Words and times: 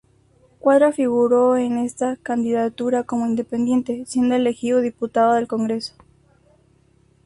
Cuadra 0.59 0.91
figuró 0.91 1.57
en 1.57 1.77
esta 1.77 2.15
candidatura 2.15 3.03
como 3.03 3.27
independiente, 3.27 4.03
siendo 4.07 4.33
elegido 4.33 4.81
Diputado 4.81 5.35
del 5.35 5.47
Congreso. 5.47 5.93